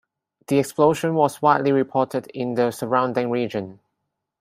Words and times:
The 0.47 0.57
explosion 0.57 1.13
was 1.13 1.43
widely 1.43 1.71
reported 1.71 2.25
in 2.33 2.55
the 2.55 2.71
surrounding 2.71 3.29
region. 3.29 3.81